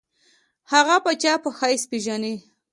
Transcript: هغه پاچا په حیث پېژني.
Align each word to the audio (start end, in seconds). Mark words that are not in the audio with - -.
هغه 0.71 0.95
پاچا 1.03 1.33
په 1.43 1.49
حیث 1.57 1.83
پېژني. 1.91 2.35